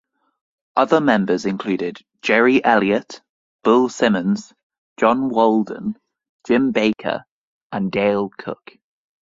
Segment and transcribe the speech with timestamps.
[0.75, 3.21] Other members included Jerry Elliot,
[3.63, 4.51] Bill Simmons,
[4.97, 5.95] John Walden,
[6.47, 7.23] Jim Baker
[7.71, 8.79] and Dale Cook.